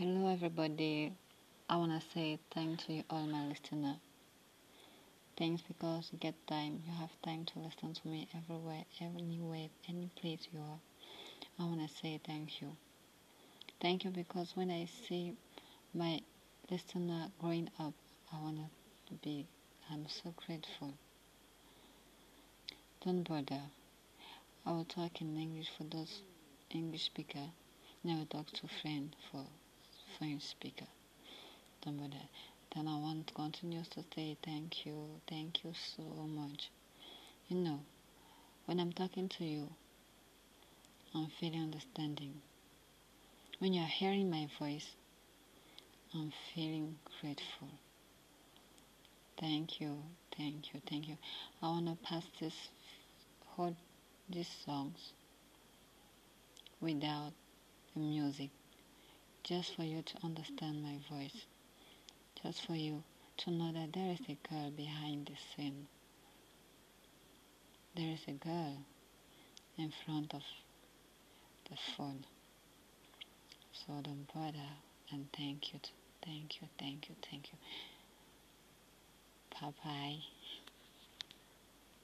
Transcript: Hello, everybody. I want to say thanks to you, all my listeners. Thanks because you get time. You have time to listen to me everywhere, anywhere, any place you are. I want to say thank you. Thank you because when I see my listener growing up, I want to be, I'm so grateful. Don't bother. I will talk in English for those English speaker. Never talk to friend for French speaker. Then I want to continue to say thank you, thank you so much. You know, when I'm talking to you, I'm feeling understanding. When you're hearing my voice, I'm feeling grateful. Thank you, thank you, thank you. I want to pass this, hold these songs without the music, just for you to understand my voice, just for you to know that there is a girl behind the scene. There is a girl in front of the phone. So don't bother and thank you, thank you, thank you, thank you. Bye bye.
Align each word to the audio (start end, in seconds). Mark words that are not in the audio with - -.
Hello, 0.00 0.28
everybody. 0.32 1.12
I 1.68 1.76
want 1.76 1.92
to 1.92 2.08
say 2.14 2.38
thanks 2.54 2.86
to 2.86 2.94
you, 2.94 3.04
all 3.10 3.26
my 3.26 3.48
listeners. 3.48 3.98
Thanks 5.36 5.60
because 5.60 6.08
you 6.10 6.18
get 6.18 6.34
time. 6.46 6.82
You 6.86 6.94
have 6.94 7.10
time 7.22 7.44
to 7.44 7.58
listen 7.58 7.92
to 7.92 8.08
me 8.08 8.26
everywhere, 8.34 8.84
anywhere, 8.98 9.68
any 9.90 10.08
place 10.18 10.48
you 10.50 10.58
are. 10.58 10.78
I 11.58 11.64
want 11.64 11.86
to 11.86 11.94
say 11.94 12.18
thank 12.26 12.62
you. 12.62 12.68
Thank 13.82 14.04
you 14.04 14.10
because 14.10 14.52
when 14.54 14.70
I 14.70 14.88
see 15.06 15.34
my 15.92 16.22
listener 16.70 17.26
growing 17.38 17.68
up, 17.78 17.92
I 18.32 18.40
want 18.40 18.56
to 19.08 19.14
be, 19.22 19.46
I'm 19.92 20.06
so 20.08 20.32
grateful. 20.46 20.94
Don't 23.04 23.28
bother. 23.28 23.64
I 24.64 24.72
will 24.72 24.86
talk 24.86 25.20
in 25.20 25.36
English 25.36 25.68
for 25.76 25.84
those 25.84 26.22
English 26.70 27.04
speaker. 27.04 27.50
Never 28.02 28.24
talk 28.24 28.46
to 28.46 28.66
friend 28.80 29.14
for 29.30 29.44
French 30.20 30.42
speaker. 30.42 30.86
Then 31.82 32.86
I 32.86 32.98
want 32.98 33.26
to 33.28 33.34
continue 33.34 33.82
to 33.82 34.04
say 34.14 34.36
thank 34.44 34.84
you, 34.84 35.20
thank 35.26 35.64
you 35.64 35.72
so 35.96 36.02
much. 36.02 36.70
You 37.48 37.56
know, 37.56 37.80
when 38.66 38.78
I'm 38.78 38.92
talking 38.92 39.30
to 39.30 39.44
you, 39.44 39.66
I'm 41.14 41.28
feeling 41.40 41.62
understanding. 41.62 42.34
When 43.60 43.72
you're 43.72 43.84
hearing 43.86 44.30
my 44.30 44.46
voice, 44.58 44.88
I'm 46.14 46.32
feeling 46.54 46.98
grateful. 47.22 47.68
Thank 49.38 49.80
you, 49.80 50.02
thank 50.36 50.74
you, 50.74 50.82
thank 50.86 51.08
you. 51.08 51.16
I 51.62 51.68
want 51.68 51.86
to 51.86 51.96
pass 52.06 52.24
this, 52.38 52.54
hold 53.46 53.74
these 54.28 54.50
songs 54.66 55.12
without 56.78 57.32
the 57.94 58.00
music, 58.00 58.50
just 59.44 59.74
for 59.76 59.82
you 59.82 60.02
to 60.02 60.14
understand 60.24 60.82
my 60.82 60.96
voice, 61.10 61.46
just 62.42 62.66
for 62.66 62.74
you 62.74 63.02
to 63.38 63.50
know 63.50 63.72
that 63.72 63.92
there 63.92 64.12
is 64.12 64.20
a 64.28 64.38
girl 64.48 64.70
behind 64.70 65.26
the 65.26 65.36
scene. 65.56 65.86
There 67.96 68.12
is 68.12 68.20
a 68.28 68.32
girl 68.32 68.76
in 69.78 69.92
front 70.04 70.34
of 70.34 70.42
the 71.70 71.76
phone. 71.96 72.24
So 73.72 73.94
don't 74.02 74.26
bother 74.34 74.70
and 75.10 75.26
thank 75.36 75.72
you, 75.72 75.80
thank 76.24 76.60
you, 76.60 76.68
thank 76.78 77.08
you, 77.08 77.14
thank 77.30 77.52
you. 77.52 77.58
Bye 79.60 79.72
bye. 79.84 80.39